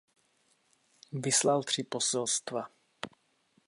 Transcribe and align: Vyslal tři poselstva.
Vyslal 1.11 1.63
tři 1.63 1.83
poselstva. 1.83 2.69